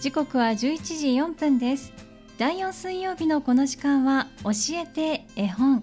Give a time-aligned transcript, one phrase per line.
[0.00, 0.56] 時刻は11
[0.96, 1.92] 時4分です。
[2.38, 5.82] 第4水曜日のこの時間は教えて絵本。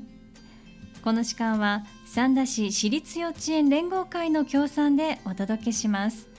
[1.03, 6.29] この時間は三田市私立幼稚園連合会の協賛でお届けします。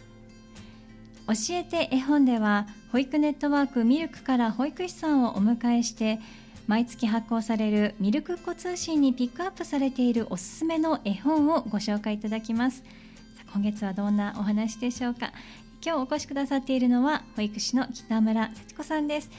[1.27, 6.19] 教えて絵本では保育ネットワークミルクから保育士さんをお迎えして
[6.67, 12.83] 毎月発行されるミルクっ子通信にピックアップされているおすすめの絵本をご紹介いただきます。
[13.53, 15.33] 今月はどんなお話でしょうか？
[15.85, 19.31] 今日お越しくださっているのは保育士の北村幸子さんです。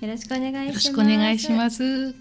[0.00, 0.66] よろしくお願いします。
[0.66, 2.14] よろしくお願いします。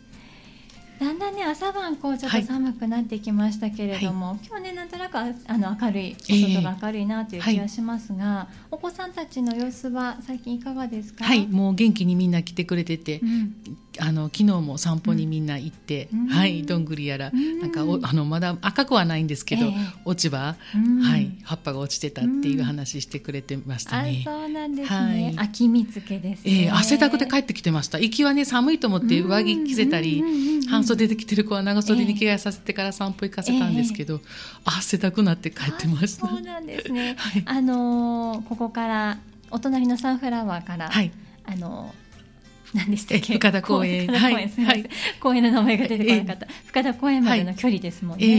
[1.00, 5.26] だんだんね朝晩こうちょっと寒くなってきましたけれども、はい、今日ねなんとなくあ
[5.58, 11.26] の明るい外が明るいなという気がしますが、えーはい、お子さんたちの様子は最近いかがですか？
[11.26, 13.56] はいもう元気にみんな来てくれてて、うん、
[14.00, 19.74] あの昨日も散歩にみんな行って、うん、はいどんぐりやら、うん、なんかおあのまだ赤くはないんですけど、えー、
[20.06, 24.22] 落ち葉、はい葉っぱが落ちてたっていう話してくれてましたね。
[24.24, 28.00] そうなんですね、はい、秋見つけです、ね、えー、汗だくで帰ってきてました。
[28.00, 30.24] 行きはね寒いと思って上着着せたり、
[30.70, 34.22] 半袖で着てる子は長袖に着替えさせてから散歩行かせたんですけど、えー、
[34.66, 36.28] 汗だくなって帰ってました。
[36.28, 39.20] そうなんですね、 はい、あのー、ここから
[39.52, 41.12] お隣のサンフラワーから、はい、
[41.46, 42.03] あのー
[42.76, 43.34] 何でしたっけ？
[43.34, 44.08] 深田公園。
[44.08, 44.50] はい、はい、
[45.20, 48.36] 公園の名前が出てこなかった、深田公園までの距離ですもんね、はい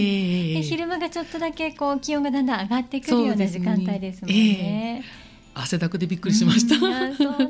[0.56, 5.02] えー、昼間がちょっとだけこう気温がだんだん上がってくるような時間帯ですもんね。
[5.54, 6.74] 汗だくでびっくりしました。
[6.76, 6.90] そう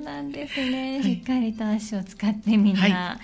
[0.00, 3.18] なんですね、しっかりと足を使ってみんな、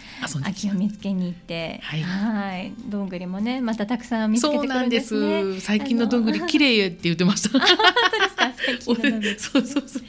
[0.45, 5.61] 秋を見つけに行って、はい、どんぐりもね、またたくさん見つけてくるんですね。
[5.61, 7.51] 最近のどんぐり綺麗って言ってました。
[7.51, 10.03] 本当ですか、最近のそうそうそう。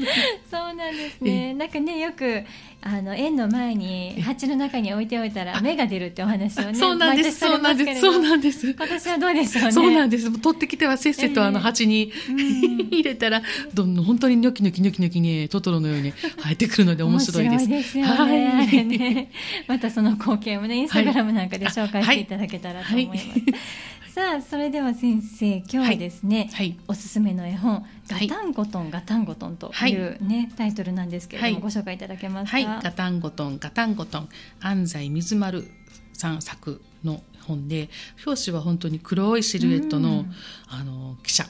[0.49, 1.53] そうなんですね。
[1.53, 2.43] なんかね、よく
[2.83, 7.39] あの園の前に鉢の中に置いておいたら芽が出るってお話をねそうなんです。
[7.39, 8.01] そうなんです。
[8.01, 8.69] そうなんです。
[8.71, 9.71] 今年はどうでしょうね。
[9.71, 10.39] そうなんです。
[10.39, 17.67] 取ってきてはせっせとあの鉢に、えー、入れたらどんどん本当にニョキニョキニョキニョキにトトロのように生えてくるので面白いです。
[17.67, 19.31] ですよね、はい、ね
[19.67, 23.29] またその光景もねインスタグラムなんかで紹介していただけたらと思います、はい。
[23.31, 23.43] はい。
[24.13, 32.57] さあそれでは先生今日はですね、はい、おすすめの絵本「ガタンゴトンガタンゴトン」というね、はい、タイトルなんですけれども、ご紹介いただけますか？
[32.57, 34.29] はい、ガタンゴトンガタンゴトン
[34.59, 35.65] 安西水丸
[36.11, 37.89] さん作の本で
[38.25, 40.25] 表紙は本当に黒いシルエットの,、
[40.67, 41.45] あの記者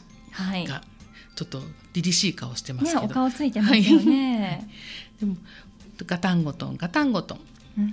[0.67, 0.83] が
[1.35, 1.61] ちょっと
[1.93, 4.69] 凛々しい顔してますけど、ね、お顔ついてますよね。
[5.19, 5.37] でも
[6.05, 7.39] ガタンゴトンガタンゴトン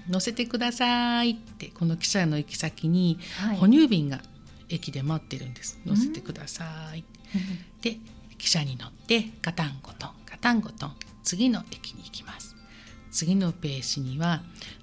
[0.09, 3.19] 乗せてくださいってこの記者の行き先に
[3.61, 4.21] 哺乳瓶が
[4.69, 5.79] 駅で待ってるんです。
[5.87, 7.05] 乗せてください、
[7.81, 7.99] で
[8.39, 12.57] 汽車に乗ってガタンゴトンガタンゴトン次の駅に行きます。
[13.11, 14.43] 次のページには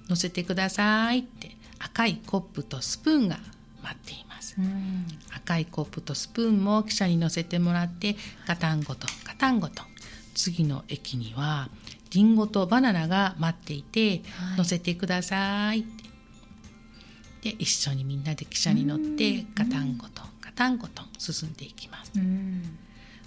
[0.09, 3.39] 乗せてくださいって赤いコップとスプーンが
[3.83, 4.24] 待ってい
[4.57, 8.15] ます、赤いコップとスプーンも汽車に乗せてもらって
[8.47, 9.85] ガタンゴトンガタンゴトン
[10.33, 11.69] 次の駅には
[12.11, 16.05] リンゴとバナナが待っていて、はい、乗せてくださいって。
[17.45, 22.11] で一緒にみんなで汽車に乗ってガタンゴトンガタンゴトン進んでいきます。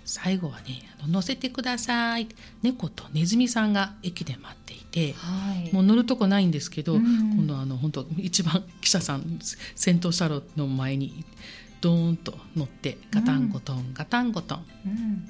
[0.08, 2.28] 最後はねあの乗せてください。
[2.62, 9.38] 猫とネズミさんが駅で待っていて、はい、もう乗るとこないんですけど、今度あの本当一番記者さん
[9.74, 11.24] 先頭車両の前に
[11.80, 15.28] ドーンと乗ってガタンゴトン、うん、ガタンゴトン、うん、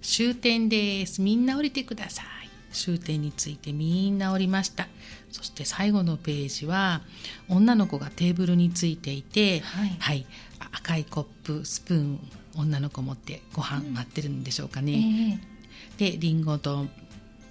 [0.00, 1.20] 終点です。
[1.20, 2.26] みんな降りてください。
[2.72, 4.86] 終点についてみんな降りました。
[5.30, 7.02] そして最後のページは
[7.48, 10.26] 女の子がテーブルについていて、はい、はい、
[10.72, 12.20] 赤いコップスプーン
[12.56, 15.40] 女の子持ってご飯待ってるんでしょうかね。
[15.90, 16.86] うん、でりんごと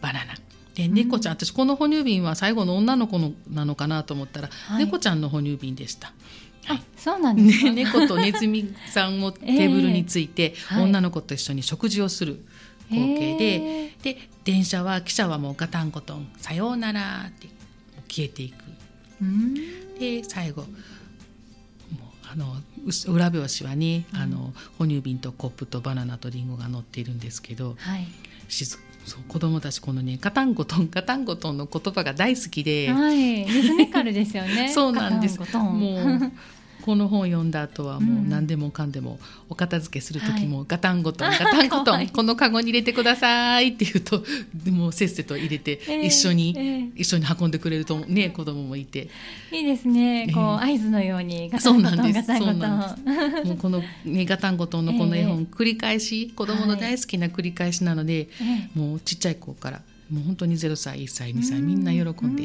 [0.01, 0.35] バナナ。
[0.75, 6.13] で猫ちゃん、うん、私この哺乳瓶は最後の女の子のなのかなと思ったら、はい、猫ちゃんの哺乳瓶でした。
[6.65, 12.45] はい、そうなんですね、猫とネズミさんもテーブルについて、えー、女の子と一緒に食事をする
[12.89, 17.47] 光景で、えー、で電車は汽車はもうガタンゴトン「さようなら」って
[18.07, 18.63] 消えていく。
[19.99, 20.65] で最後
[22.31, 22.55] あの
[23.13, 28.07] 裏表紙はね、うん、あの哺乳瓶とコップとバナナとリンゴが載っているんですけど、はい、
[28.47, 28.77] しそ
[29.19, 34.69] う子供たちこのねガタンゴトンガタンゴトンの言葉が大好きで、はい、リズミカルですよね。
[34.73, 35.39] そうなんです。
[35.39, 36.31] もう
[36.81, 39.19] この本読んだ後はもう何でもかんでも
[39.49, 44.23] お片付けする時もガタンゴトン、ガタンゴトン このカゴに入れてくださいって言うと
[44.71, 49.09] もうせっせと入れて一緒に、一緒に運んでくれるとね子供もいて。
[49.51, 50.29] いいですね。
[50.33, 53.47] こう、合図のようにガタンゴトンガタンゴトン。
[53.47, 58.29] もうこの、ね、ガタンゴトンの この絵本、繰り返し子供の大好きな繰り返しなので、
[58.73, 59.81] もうちっちゃい子から
[60.11, 62.43] もう本当に0歳1歳2歳みんな喜んで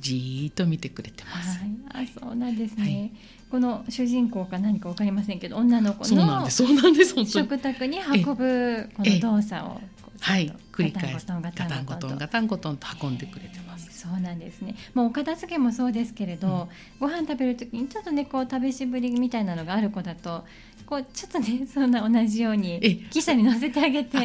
[0.00, 1.58] じーっと見てくれてます。
[1.58, 3.12] はい、あそうなんですね、はい、
[3.50, 9.80] この主人公か何か分かりませんけど女の子の食卓に運ぶこの動作を
[10.22, 10.54] はい。
[10.72, 14.00] 繰り返すガタンゴトンガタンゴトンと運んでくれてます。
[14.02, 14.74] そうなんですね。
[14.94, 16.68] もうお片付けもそうですけれど、
[17.00, 20.44] うん、ご飯食べる時にちょっとねこう食べしぶりみたいなのがある子だと
[20.86, 22.80] こうちょっとね そんな同じように
[23.10, 24.16] 汽車に乗せてあげて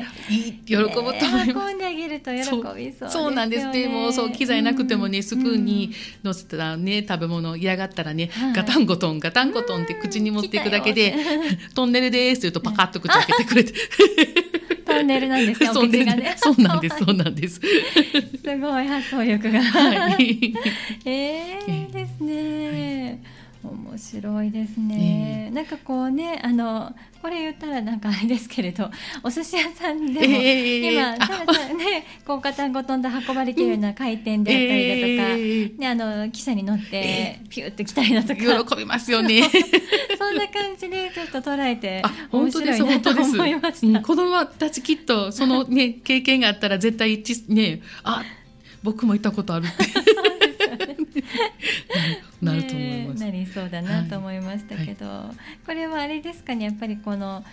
[0.66, 1.00] 喜ぶと。
[1.00, 5.92] 思います、運んであげると喜びそうね、そうなんですねもうそう機材なくてもねスプーンに
[6.24, 11.16] 乗せたらね、食べ物嫌がったらね、ガタンゴトンガタンゴトンって口に持っていくだけで
[11.76, 13.74] 「トンネルです」って言うとパカッと口開けてくれて。
[14.98, 15.68] トンネルなんですね。
[15.74, 15.88] そう
[16.62, 17.60] なんです、 そうなんです。
[17.60, 19.62] すごい発想力が。
[19.62, 20.54] はい、
[21.06, 21.97] ええ
[24.22, 28.90] 白いですね、えー、なんかこうねあのこれ言ったらなんかあれですけれど
[29.24, 38.36] お寿司屋さんでも、えー、今ただたねこうガタンゴトンと運ばれているような回転であったりだとか、えー、ね、あの汽車に乗ってピューって来たりだとか、
[38.66, 39.44] 喜びますよね。
[40.18, 48.24] そんな感じでちょっと捉えて面白いなと思いました、うん、子供たちきっとそのね経験があったら絶対一致ねあ
[48.84, 49.86] 僕も行ったことあるって
[52.42, 57.44] なると思います、なりそうだなと思いましたけど、はい、これはあれですかねやっぱりこの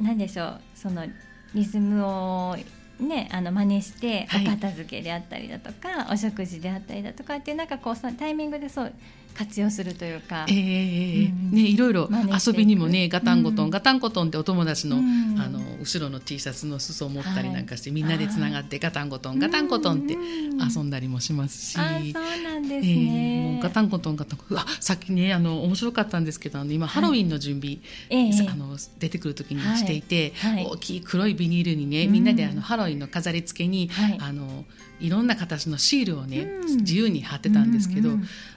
[0.00, 1.06] 何でしょうその
[1.54, 2.56] リズムを
[3.00, 8.92] ね、あの真似してお片付けであったりだとか、はい、お食事であったりだとかっていうなんかこうタイミングでそう
[9.34, 12.08] 活用するというか、えー、うん、ね、いろいろ
[12.46, 27.78] 遊びにもねガタンゴトン、うん、ガタンゴトンってお友達の,、あの後ろの T シャツの裾を持ったりなんかして、はい、みんなでつながってガタンゴトンガタンゴトンって遊んだりもしますし、あそうなんですね、えー、もうガタンゴトンガタンゴトンあさっきねあの面白かったんですけどあの今、ハロウィンの準備、
[28.10, 33.90] あの出てくる時にしていて、はい、大きい黒いビニールにねみんなであのハロウィンの飾り付けに、
[34.20, 34.64] あの
[35.00, 36.46] いろんな形のシールをね、
[36.80, 38.10] 自由に貼ってたんですけど、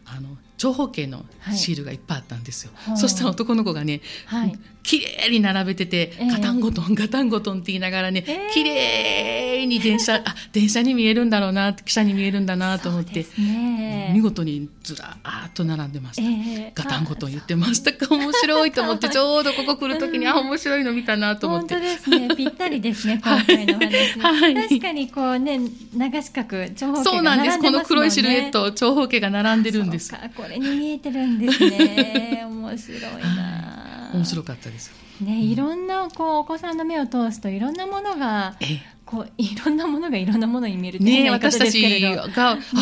[0.06, 1.25] あの長方形の
[1.56, 17.92] シールがいっぱいあったんですよ、はい、そしたら男の子がね、はい、綺麗に並べてて、えー、ガタンゴトンガタンゴトンって言いながらね、えー、綺麗に電車 あ電車に見えるんだろうな汽車に見えるんだなと思って、ね、見事にずらーっと並んでました、えー、ガタンゴトン言ってました。
[17.92, 21.75] か面白いと思って ちょうどここ来る時に、うん、あ面白いの見たなと思って。
[21.75, 22.36] 本当ですね。
[22.36, 25.59] ぴったりですね 今回の話、はい、確かにこうね
[25.94, 27.59] 長四角長方形そうなんです。
[27.59, 30.13] この黒いシルエット長方形が並んでるんです。
[30.36, 32.45] これに見えてるんですね。
[32.49, 34.11] 面白いな。
[34.13, 34.91] 面白かったです。
[35.21, 38.55] ね、いろんなこうお子さんの目を通すといろんなものが
[39.03, 41.89] こういろんなものが いろんなものに見えるね私たちが、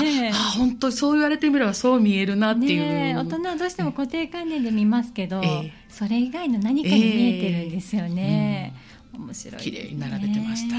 [0.01, 8.73] ね、あ本当そう言われてみればそう見えるなっていう、ね、大人はどうしても固定観念で見ますけど、えそれ以外の何かに見えてるんですよね。
[8.75, 8.84] えーうん
[9.17, 10.75] 面白い、綺麗に並べてました。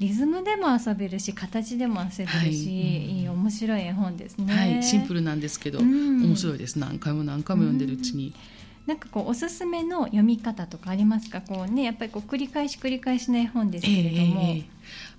[0.00, 4.54] リズムでも遊べるし、形でも遊べるし、はい、いい面白い絵本ですね。
[4.54, 6.78] はい、シンプルなんですけど、うん、面白いです。
[6.78, 8.34] 何回も何回も読んでるうちに。
[8.86, 11.40] なんかこうおすすめの読み方とかありますか？
[11.40, 14.44] こうねやっぱりこう繰り返し繰り返しの絵本ですけれども、え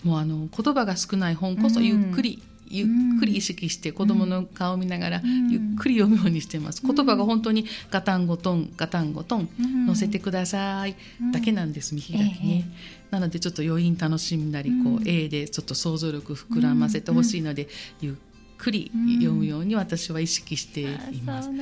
[0.05, 2.87] ー、もうあの言葉が少ない本こそゆっくり、うんゆっ
[3.19, 9.49] くり意識して子供の顔を見ながらゆっくり読むようにしてます、言葉が本当にガタンゴトンガタンゴトン
[9.87, 10.95] 乗せてください。
[11.31, 12.65] だけなんです見開きね、
[13.11, 17.67] なのでちょっと余韻楽しんだりこう A でちょっと想像力膨らませてほしいので
[18.01, 18.15] ゆっ
[18.57, 20.87] くり読むように私は意識してい
[21.23, 21.49] ます。
[21.49, 21.57] はい、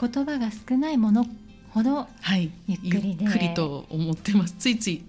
[0.00, 1.26] 言葉が少ないもの
[1.70, 2.06] ほど
[2.66, 4.54] ゆっくりで、はい、ゆっくりと思ってます。
[4.58, 5.02] ついつい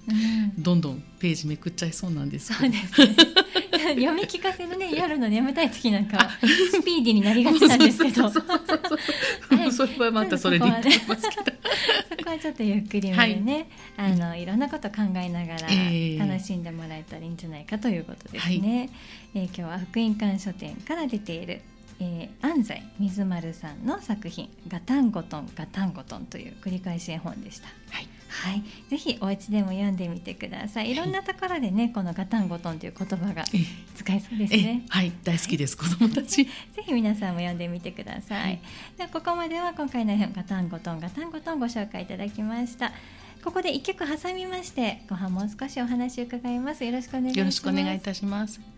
[0.57, 3.15] どんどんページめくっちゃいそうなんですそうですね
[3.95, 8.29] 読み聞かせのね 夜の眠たい時なんかスピーディーになりがちなんですけど。
[9.71, 11.57] それはまたそれでいいと思いますけど。
[12.17, 15.67] そこはちょっとゆっくりめでね、はい、あのいろんなこと考えながら
[16.25, 18.89] 楽しんでもらえたらいいんじゃないかということですね、
[19.33, 21.61] えー、今日は福音館書店から出ている
[21.99, 27.67] えー、安西水丸さんの作品「ガタンゴトンガタンゴトン」という繰り返し絵本でした。
[27.91, 30.91] はい、はい、ぜひお家でも読んでみてください。
[30.91, 33.43] いろんなところでね、このガタンゴトンという言葉が
[33.95, 34.85] 使えそうですね。
[34.89, 35.77] はい、大好きです。
[35.77, 36.45] 子供たち。
[36.45, 36.51] ぜ
[36.83, 38.41] ひ皆さんも読んでみてください。
[38.41, 38.61] はい、
[38.97, 42.91] ではここまでは今回のガタンゴトンガタンゴトンご紹介いただきました。
[43.43, 46.83] ここで一曲挟みまして、ご飯もう少しお話を伺います。
[46.83, 47.39] よろしくお願いします。
[47.39, 48.72] よろしくお願いいたします。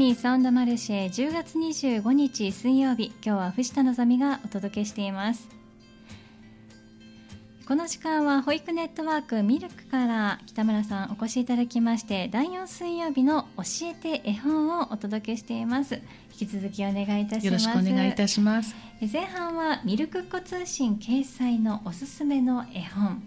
[0.00, 3.12] ニーサウンドマルシェ10月25日水曜日。
[3.22, 5.46] 今日は藤田望がお届けしています。
[7.68, 15.96] この時間は保育ネットワークミルクから北村さんお越しいただきまして第4水曜日の教えて絵本をお届けしています。
[16.40, 17.44] 引き続きお願いいたします。
[17.44, 18.74] よろしくお願いいたします。
[19.02, 23.22] 前半はミルクっ子通信掲載のおすすめの絵本。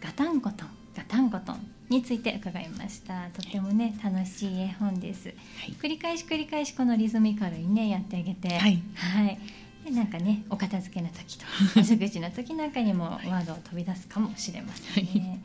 [0.00, 3.28] ガタンゴトンガタンゴトンについて伺いました。
[3.32, 5.28] とてもね楽しい絵本です。
[5.28, 5.32] は
[5.66, 9.38] い、繰り返し繰り返しこのリズミカルにねやってあげて、はい、はい、
[9.84, 11.44] でなんかねお片付けの時と
[11.78, 15.40] お食事の時なんかにもワードを飛び出すかもしれませんね。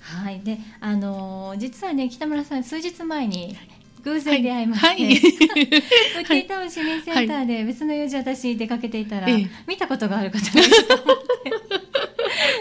[0.00, 3.56] はい、であのー、実はね北村さん数日前に
[4.02, 9.28] 偶然出会いまして、はい、 ウティタウン市民センターで別の用事私出かけていたら、
[9.66, 11.24] 見たことがある方がいると思って。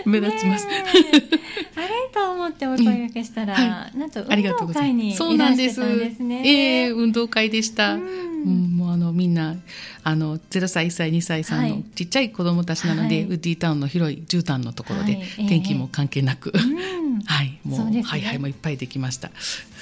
[0.05, 0.67] 目立ちます。
[1.75, 6.43] あれと思ってお声掛けしたら、はい、なんと運動会にいらしてたんですね。
[6.45, 7.95] ええー、運動会でした。
[7.95, 8.33] うん。
[8.43, 9.55] うん、もうあのみんな
[10.03, 17.59] あの0歳1歳2歳3のちっちゃい子供たちなので、はい、ウッディタウンの広い絨毯のところで、はい、天気も関係なく、えー、はい。
[17.63, 19.31] もう、ね、ハイハイもいっぱいできました。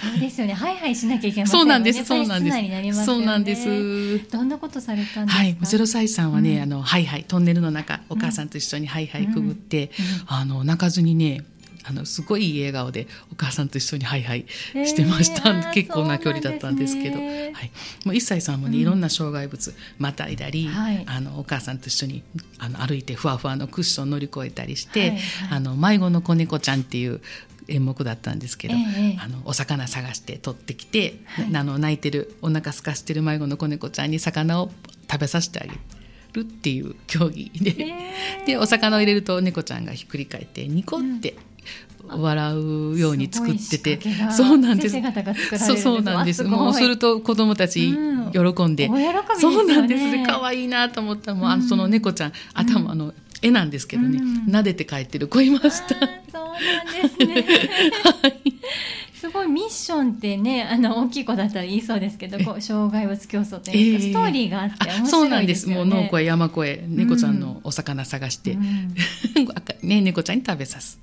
[0.01, 0.53] そうですよね。
[0.53, 2.05] ハイハイしなきゃいけません、ね、そうなんです。
[2.05, 4.31] そうなんです、ね、そうなんです。
[4.31, 5.43] どんなことされたんですか？
[5.43, 5.55] はい。
[5.55, 10.05] 0歳さんはね、うん、あのハイハイトンネルの中お母さんと一緒にハイハイくぐって、うん。
[10.05, 11.43] うん、あの泣かずにね
[11.83, 14.45] あのすごいいい笑顔でお母さんと一緒にハイハイ
[14.85, 17.71] してました、えー、結構な距離だったんですけど、ね、はい、
[18.05, 22.23] もう一歳さんもね、いろんな障害物またいだり、はい、あのお母さんと一緒に
[22.59, 25.19] あの歩いてふわふわのクッション乗り越えたりして、はいはい、
[25.51, 27.21] あの迷子の子猫ちゃんっていう
[27.67, 34.71] 演目だったんですけど、えー、あのお魚探して取ってきて、はい、あの泣いてるお腹すかしてる迷子の子猫ちゃんに魚を
[35.09, 35.79] 食べさせてあげる。
[36.33, 38.43] るっていう競技でえ。
[38.43, 41.35] ー、でお魚を入れると猫ちゃんがひっくり返ってニコって
[42.07, 43.99] 笑うように作ってて、
[44.31, 45.01] そうなんです。
[45.65, 46.43] そうそうなんです。
[46.43, 47.93] もうすると子供たち
[48.33, 50.25] 喜んで、うん、そうなんですね。
[50.25, 55.95] 可愛いなと思ったもうあのその猫ちゃん頭の絵なんですけどね、撫でて帰ってる子いました。
[56.31, 57.45] そうなんですね。
[58.21, 58.41] はい。
[59.21, 65.09] すごいミッションってねあの大きい子だったら言いそうですけどこう障害物競争というか、ストーリーがあって面白いですよね。
[65.09, 65.69] そうなんです。
[65.69, 68.95] もう農家山越え猫ちゃんのお魚探して、うん、
[69.87, 70.99] ね猫ちゃんに食べさす。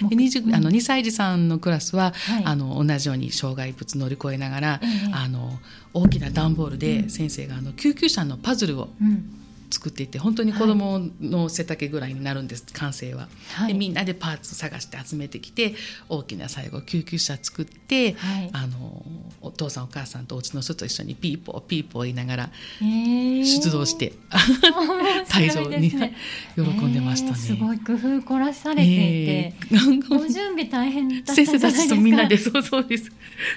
[0.00, 5.58] 20あの2歳児さんのクラスは、はい、あの同じように障害物乗り越えながら、えー、あの
[5.94, 9.38] 大きな段ボールで先生があの救急車のパズルを、うん
[9.72, 15.74] 作っていて本当に子供の背丈ぐらいになるんです、完成は、はい、でみんなでパーツ探して集めてきて
[16.08, 19.04] 大きな最後救急車作って、はい、あの
[19.40, 22.50] お父さんお母さんとお家の人と一緒にピーポーピーポー言いながら
[22.80, 26.14] 出動して、えー、退場に、ね、
[26.54, 33.10] 喜んでましたね、えー、すごい工夫凝らされていて、えー、ご準備大変だった先生たちとみんなでそうん、そうです。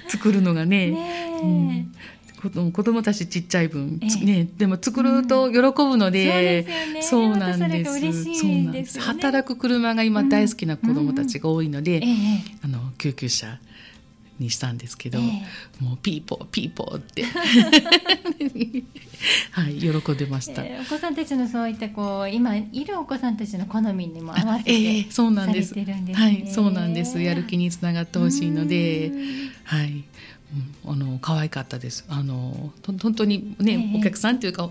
[0.08, 0.92] 作るのがね。
[0.92, 1.92] ね、うん
[2.50, 8.24] 子供たちちっちゃい分、えー、ね、でも作ると喜ぶので、うん、そうなんです。
[8.24, 9.00] そうなんです。
[9.00, 12.10] 働く車が今大好きな子供たちが多いので、うん。
[12.10, 12.16] うん、
[12.64, 13.60] あの救急車
[14.40, 17.24] にしたんですけど、えー、もうピーポーピーポーって。
[19.52, 27.20] はい喜んでました、えー、お子さんたちのそういったこう今いるお子さんたちの好みにも合わせて、えー、そうなんです、ね、はいそうなんです。
[27.20, 29.12] やる気につながってほしいので
[29.64, 30.04] はい
[30.86, 32.06] うん、あの可愛かったです。
[32.10, 34.70] あの本当にね、えー、お客さんというか。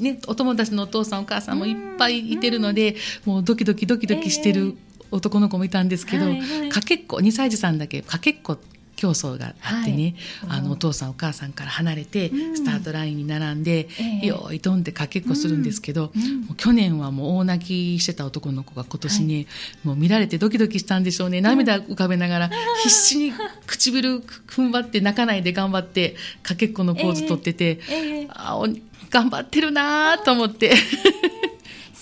[0.00, 4.78] ね、お友達のお父さんお母さんもいっぱいいてるので、もうドキドキドキドキしてる
[5.10, 8.56] 男の子もいたんですけど、えーはいはい、かけっこ2歳児さんだけかけっこ
[8.96, 10.14] 競争があってね、
[10.46, 13.88] はい、あのお父さんお母さんから離れてスタートラインに並んで、
[14.22, 19.46] うん、よいとんでかけっこするんですけど、うん、去年はもう大泣きしてた男の子が今年ね、はい、
[19.84, 21.40] もう見られてドキドキしたんでしょうね。
[21.40, 22.50] 涙浮かべながら
[22.82, 23.32] 必死に
[23.66, 28.66] 唇踏ん張って泣かないで頑張ってかけっこのポーズ取ってて、えーえー、あ
[29.10, 30.74] 頑張ってるなと思って。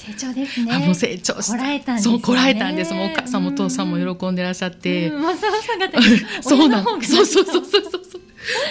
[0.06, 0.72] 成長ですね。
[0.72, 2.92] あの成長こらえたんです、ね、そうこらえたんです。
[2.92, 5.08] もうお母さんもお父さんも喜んでらっしゃって。
[5.10, 6.02] うん、まさまさが
[6.42, 6.84] そうなん。
[6.84, 7.98] そうそうそうそうそ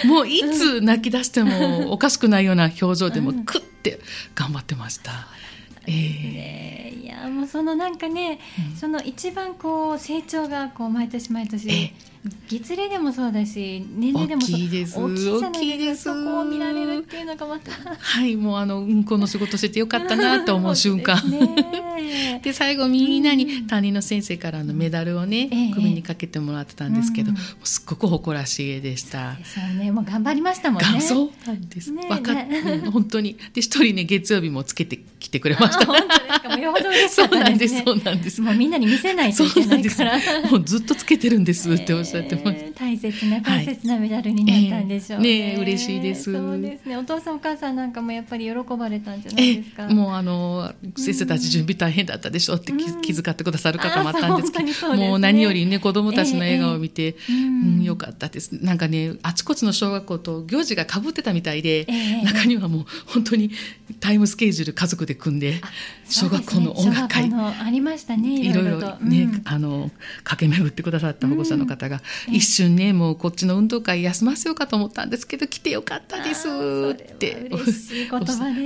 [0.04, 0.06] う。
[0.06, 4.00] もういつ泣き出してもおかしくないような表情でも クッて
[4.34, 5.26] 頑張ってました。
[5.86, 8.38] えー、いやもうそのなんかね、
[8.70, 11.92] うん、その一番こう成長がこう毎年毎年
[12.48, 14.98] 月齢でもそうだし年齢でもそう大きいです。
[14.98, 16.14] 大きいじゃないですか。
[16.14, 17.72] そこを見られるっていうのがまた。
[17.98, 21.20] はいもうあのうんこの仕事しててよかったなと思う瞬間。
[22.42, 29.36] で最後みんなに担任の先生からのメダルをね、うん、首にかけてもらってたんですけど、うん、すっごく誇らしげでした。
[29.44, 29.90] そうね。
[29.90, 31.00] もう頑張りましたもんね。
[31.00, 33.36] そうなんです、ね、分かっ、ね、本当に。
[33.52, 35.86] で一人ね月曜日もつけてきてくれました。
[35.86, 36.48] 本当ですか。
[36.48, 38.40] もうよほど嬉しかったです、ね、そうなんです。
[38.40, 40.18] もうみんなに見せないといけないから。
[40.50, 45.38] もうずっとつけてるんですっておっしゃってます、えー、大切な大切なメダルになったんでしょうね、はい。
[45.38, 46.32] えー、ね嬉しいです。
[46.32, 46.96] そうですね。
[46.96, 58.52] お父さんお母さんなんかもやっぱり喜ばれたんじゃないですか、もうあの先生たち準備大変だったでしょって気,、気遣ってくださる方もあったんですけど、ね、もう何よりね子供たちの笑顔を見て、えー、うん、よかったです。
[58.62, 63.50] なんかねあちこちの小学校と行事がかぶってたみたいで、えー、中にはもう本当に
[64.00, 65.60] タイムスケジュール家族で組んで
[66.08, 69.90] 小学校の音楽会、ね、ありましたねいろいろね、うん、あの
[70.24, 77.50] 駆け巡ってくださった保護者の方が、一瞬ねもうこっちの運動会休ませようかと思ったんですけど来てよかったですって。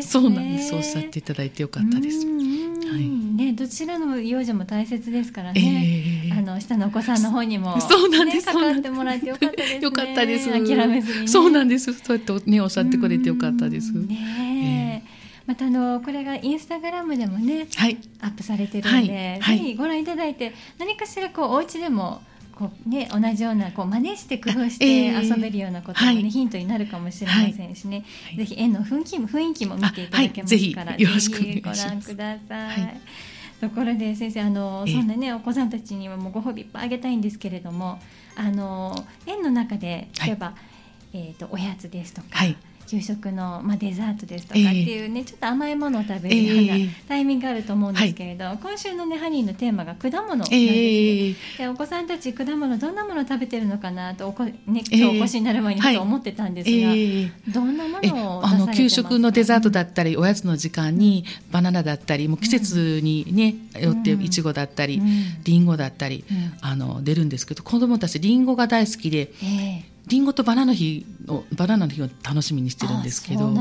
[0.03, 0.75] そうなんです。
[0.75, 2.27] おっしゃっていただいてよかったです。
[2.27, 9.81] はい、ねどちらの幼女も大切ですからね、えー、あの下のお子さんの方にも、 そうなんです、ね、関わってもらえてよかったですね。
[9.81, 10.49] よかったです。
[10.49, 11.93] 諦めずに、ね、そうなんです。
[11.93, 13.93] そうやってねおっしゃってくれてよかったです。
[13.93, 15.13] ね、え。
[15.13, 15.16] ー
[15.47, 22.23] またあのこれがインスタグラムでもね、はい、アップされてるんで、はい、ぜひご覧いただいて何かしらこうお家でも
[22.57, 33.01] こうね、同じようなこう真似して工夫して遊べるようなこともね、えー、ヒントになるかもしれませんしね、はい、ぜひ絵の雰囲気も雰囲気も見ていただけますから、はい、ぜひご覧ください。
[33.61, 37.99] ところで先生あの、そんなねお子さんたちにはもうご褒美いっぱいあげたいんですけれども
[38.37, 40.55] あの園の中で例えば、
[41.13, 42.29] えーと、おやつですとか、
[42.87, 69.33] 給食の、まあ、デザートですとかっていうね、えー、ちょっと甘いものを食べるようなタイミングがあると思うんですけれど、えーはい、今週のねハニーのテーマが果物なんですね、えー、でお子さんたち果物どんなものを食べてるのかなとおこ、ね、今日お越しになる前にと思ってたんですが、はい、どんなものをあの給食のデザートだったり、おやつの時間にバナナだったりもう季節にね、うん、よっていちごだったり、うん、リンゴだったり、うん、あの出るんですけど子どもたちリンゴが大好きで。
[69.43, 73.53] えーりんごとバナナの日をバナナの日を楽しみにしてるんですけど。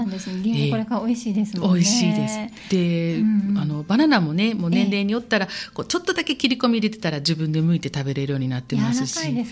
[0.43, 2.69] リンゴこれから美味しいですもんね、美味しいです。
[2.69, 9.47] で、うん、あのバナナもねもう年齢によったら、こうちょっとだけ切り込み入れてたら自分で剥いて食べれるようになってますし、ね、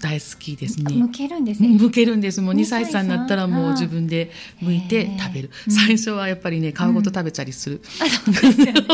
[0.00, 0.94] 大好きですね。
[0.94, 1.68] 剥けるんですね。
[1.70, 2.40] 剥けるんです。
[2.40, 4.30] もう2歳差になったらもう自分で
[4.62, 5.50] 剥いて食べる。
[5.68, 7.80] 最初はやっぱりね皮ごと食べたりする、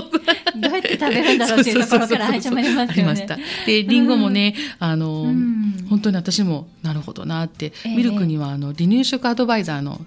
[0.03, 0.10] うん、
[1.01, 3.27] 食べるんだろうっていうところから始まりますよね。
[3.67, 5.25] でりんごもね、あの、
[5.89, 10.01] 本当に私もなるほどなって、えー、ミルクにはあの離乳食アドバイザーの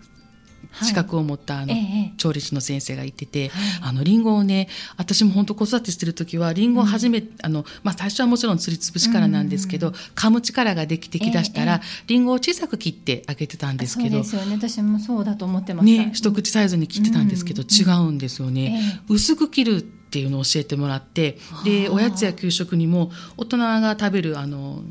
[0.81, 1.75] 資格を持ったあの、
[2.17, 14.56] 調理師の先生がいてて、あのリンゴをね私も本当子育てしてる時はリンゴを初め、あのまあ、最初はもちろん釣りつぶしからなんですけど、噛む力ができてきだしたら、リンゴを小さく切ってあげてたんですけどそうですよね。
[14.56, 24.84] 私もそうだと思ってました、ね、一口サイズに切ってたんですけど、違うんですよね、薄く切るっていうのを教えてもらってでおやつや給食にも大人が食べるあの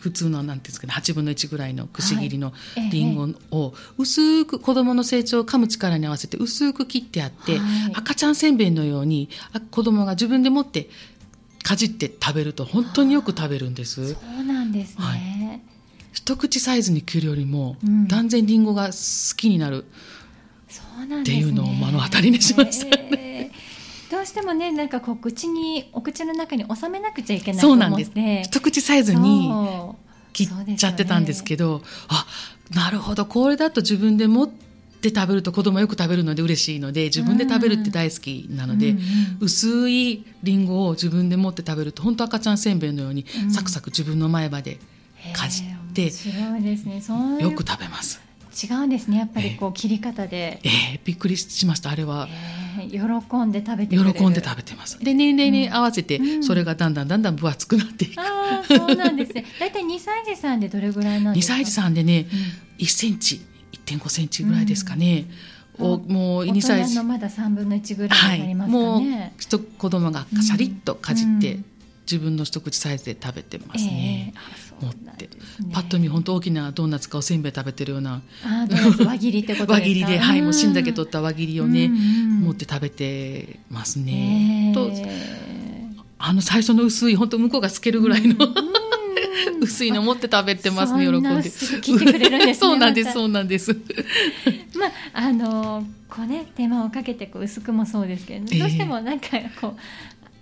[0.00, 2.52] 普通のなんていうんですかね8分の1ぐらいのくし切りの
[2.90, 9.28] りんごを薄く子どもの成長を噛む力に合わせて薄く切ってあって、はい、赤ちゃんせんべいのように
[9.70, 10.90] 子どもが自分で持って
[11.62, 14.14] かじって食べると本当によく食べるんです。
[14.14, 15.60] そうなんですね、はい、
[16.12, 19.84] 一口サイズに切るよりも、うん、断然りんごが好きになる。
[21.22, 23.52] っていうのを目の当たりにしました、ね、
[24.10, 27.84] どうしてもねなんかこう口にお口の中に収めなくちゃいけないと思って。
[27.84, 28.48] そうなんです。
[28.48, 29.50] 一口サイズに
[30.32, 32.26] 切っちゃってたんですけど、ね、あ
[32.74, 33.26] なるほど。
[33.26, 39.04] これだと自分で持って食べると子供よく食べるので嬉しいので自分で食べるって大好きなので、うんうん、
[39.40, 44.78] 薄いりんごを自分で持って食べると本当赤ちゃんせんべいのように、サクサク自分の前歯で
[45.32, 46.10] かじって、ね、
[47.40, 48.25] よく食べます。
[48.56, 52.28] 違うんですねやっぱりこう切り方で、えー、えー、びっくりしましたあれは、
[52.80, 54.98] えー、喜んで食べて喜んで食べてます。
[54.98, 59.44] で年齢に合わせてそれがだんだんだんだん分厚くなっていく、うん、あそうなんですね。
[59.60, 62.26] 大体2歳児さんでどれぐらいなんですか？2歳児さんでね、
[62.78, 63.42] うん、1センチ
[63.84, 65.26] 1.5センチぐらいですかね、
[65.78, 66.96] うん、おもう2歳児。
[66.96, 71.58] のまだ3分の1ぐらいになりますかね、はい、もう子供がシャリッとかじって、
[72.10, 74.32] 自分の一口サイズで食べてますね。
[74.34, 75.30] えー、持って、ね、
[75.72, 78.22] パッと見本当大きなドーナツかおせんべい食べてるような。
[78.44, 78.66] あ
[79.04, 84.72] 輪切りってこと輪切りで、はい、もう芯だけ取った輪切りをね、持って食べてますね。
[84.72, 84.90] えー、と
[86.18, 88.36] あの最初の薄い本当向こうが透けるぐらいの、
[89.60, 91.50] 薄いの持って食べてますね喜んで。
[91.82, 93.76] 切ってくれるんです、ね、そうなんですそうなんです。
[94.78, 99.28] ま ああのこうね手間をかけてこう薄くもそうですけど、どうしてもなんか
[99.60, 99.80] こう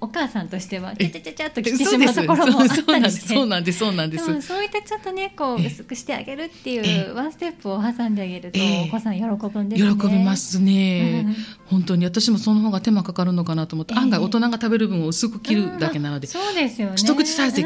[0.04, 3.34] お母さんとしてはちゃちゃちゃちゃっと切ってしまうところもあったりして。
[3.34, 3.78] そうなんです。
[3.78, 4.42] そうなんです。
[4.42, 9.96] そういったちょっとねこう薄くしてあげるっていうワンステップを挟んであげるとお子さん喜ぶんですね。
[9.96, 11.26] 喜びますね、
[11.66, 16.96] 本当に私もその方が手間かかるのかなと思って、案外大人が食べる分を薄く切るだけなので、そうですよね。
[16.96, 17.64] 一口サイズで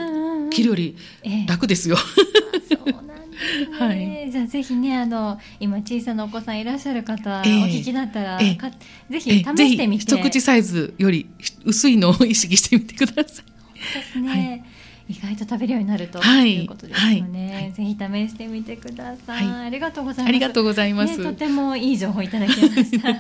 [0.51, 0.96] 切るより
[1.46, 2.05] 楽ですよ、そ
[2.87, 3.07] うなん
[3.79, 8.72] はい、じゃあぜひねあの今小さなお子さんいらっしゃる方、えー、お聞きだったら、えー、
[9.11, 11.27] ぜひ試してみて、一口サイズより
[11.64, 13.94] 薄いのを意識してみてください。
[13.94, 14.64] ですね、はい
[15.09, 20.29] 意外と食べるようになると、はい、いうことですよね、はい、ぜひ試してみてください、はい、ありがとうございます。
[20.29, 23.09] ありがとうございます、ね、とてもいい情報いただきました。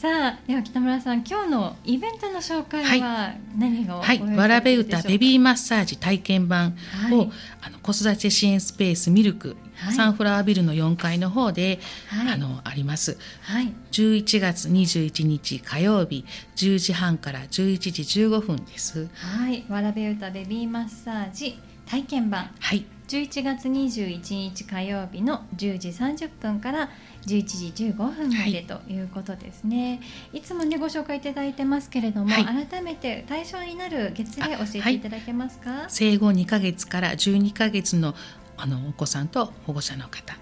[0.00, 6.74] さあでは北村さん今日のイベントの紹介は何がはい、わらべ歌ベビーマッサージ体験版
[7.12, 16.24] を、はい、あの子育て支援スペースミルク、はい、サンフラワービルの4階の方で、はい、あのあります、はい、11月21日火曜日
[16.56, 19.08] 10時半から11時15分です。
[19.14, 19.64] はい。
[19.68, 26.88] わらべ歌ベビーマッサージ体験版、はい、11月21日火曜日の10時30分から
[27.26, 29.98] 11時15分までということですね、
[30.32, 38.14] はい、いつもねご紹介いただいてますけれども、はい、改めて対象になる月齢教えていただけますか、はい、生後2か月から12か月の
[38.62, 40.34] あのお子さんと保護者の方。
[40.34, 40.38] は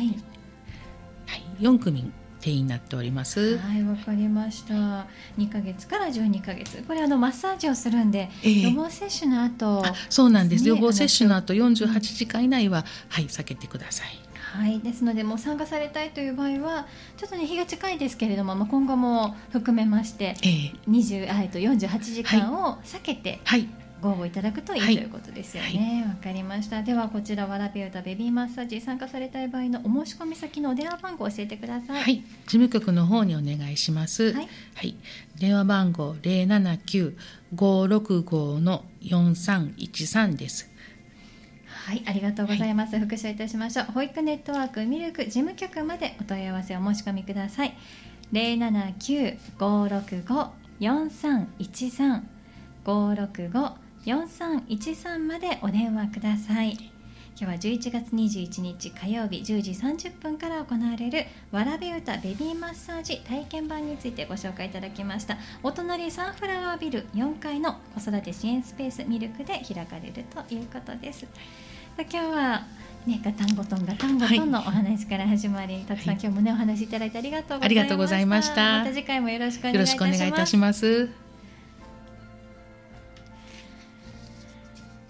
[0.00, 0.06] い、
[1.26, 3.58] はい、4組定員になっております。
[3.58, 4.74] はいわかりました。
[5.36, 6.82] 2か月から12か月。
[6.86, 14.26] これあのマッサージをするんで、えー、予防接種の後、そうなんです、ね、予防接種の後48時間以内ははい避けてください。
[14.36, 16.86] はい、ですのでもう参加されたいという場合は
[17.18, 26.02] ちょっとね日が近いですけれども、まあ、今後も含めまして、えー、20あと48時間を避けて、はい、はいご応募いただくといい、はい、ということですよね。
[26.04, 26.82] わ、はい、かりました。
[26.82, 32.02] ではこちらわらび歌ベビーマッサージ参加されたい場合のお申し込み先のお電話番号を教えてください。
[32.02, 34.32] はい、事務局の方にお願いします。
[34.32, 34.96] はい、はい、
[35.38, 37.16] 電話番号零七九
[37.54, 40.70] 五六五の四三一三です。
[41.66, 42.94] はい、ありがとうございます。
[42.94, 43.86] はい、復習いたしましょう。
[43.92, 47.76] 保育ネットワークミルク事務局までお問い合わせお申し込みください。
[48.32, 52.28] 零七九五六五四三一三
[52.84, 56.74] 五六五4313までお電話ください。
[57.38, 65.36] 今日は11月21日火曜日10時30分から行われるわらべ歌ベビーマッサージ体験版についてご紹介いただきました。
[65.64, 71.26] お隣サンフラワービル4階の子育て支援スペースミルクで開かれるということです。
[71.98, 72.62] 今日は
[73.06, 78.78] ね、ガタンゴトンガタンゴトンのお話から始まり、はい、たくさん今日もねお話しいただいてありがとうございました。
[78.78, 78.92] また。
[78.92, 81.25] 次回もよろしくお願いいたします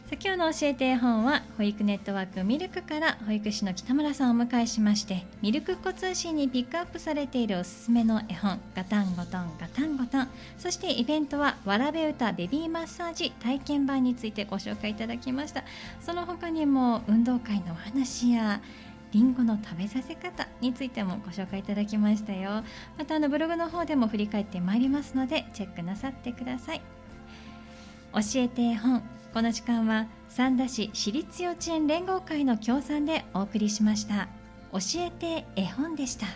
[0.08, 10.28] 今日の教えて絵本は保育ネットワークミルクから保育士の北村さんをお迎えしましてミルクっ子通信にピックアップされているおすすめの絵本ガタンゴトンガタンゴトン。
[10.58, 15.64] そしてイベントはわらべ歌ベビーマッサージ体験版についてご紹介いただきました。
[16.00, 18.60] その他にも運動会のお話や
[19.10, 22.62] りんごの食べさせ方についてもご紹介いただきましたよ。
[22.96, 26.80] またあのブログの方でも振り返ってまいりますのでチェックなさってください。
[28.14, 29.02] 教えて絵本。
[29.36, 34.28] この時間は三田市私立幼稚園連合会の協賛でお送りしました。
[34.72, 36.26] 教えて絵本でした。